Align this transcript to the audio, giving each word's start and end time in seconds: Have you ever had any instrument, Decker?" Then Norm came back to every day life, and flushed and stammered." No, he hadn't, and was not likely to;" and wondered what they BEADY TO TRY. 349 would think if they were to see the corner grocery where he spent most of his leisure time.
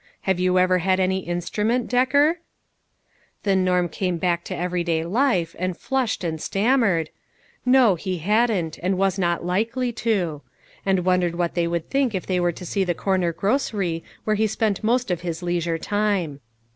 Have 0.21 0.39
you 0.39 0.57
ever 0.57 0.79
had 0.79 0.99
any 0.99 1.19
instrument, 1.19 1.87
Decker?" 1.87 2.39
Then 3.43 3.63
Norm 3.63 3.87
came 3.87 4.17
back 4.17 4.43
to 4.45 4.57
every 4.57 4.83
day 4.83 5.03
life, 5.03 5.55
and 5.59 5.77
flushed 5.77 6.23
and 6.23 6.41
stammered." 6.41 7.11
No, 7.67 7.93
he 7.93 8.17
hadn't, 8.17 8.79
and 8.81 8.97
was 8.97 9.19
not 9.19 9.45
likely 9.45 9.91
to;" 9.91 10.41
and 10.87 11.05
wondered 11.05 11.35
what 11.35 11.53
they 11.53 11.67
BEADY 11.67 11.83
TO 11.83 11.83
TRY. 11.83 11.89
349 12.09 12.09
would 12.09 12.09
think 12.09 12.15
if 12.15 12.25
they 12.25 12.39
were 12.39 12.51
to 12.51 12.65
see 12.65 12.83
the 12.83 12.99
corner 12.99 13.31
grocery 13.31 14.03
where 14.23 14.35
he 14.35 14.47
spent 14.47 14.83
most 14.83 15.11
of 15.11 15.21
his 15.21 15.43
leisure 15.43 15.77
time. 15.77 16.39